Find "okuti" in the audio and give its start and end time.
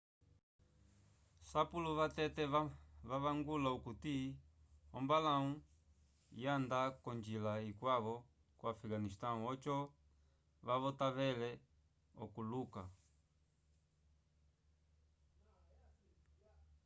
3.77-4.15